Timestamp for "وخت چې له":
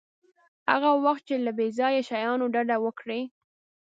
1.05-1.51